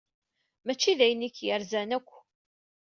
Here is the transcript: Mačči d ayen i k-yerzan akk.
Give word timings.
Mačči 0.65 0.93
d 0.97 0.99
ayen 1.05 1.27
i 1.27 1.29
k-yerzan 1.29 1.95
akk. 1.97 2.11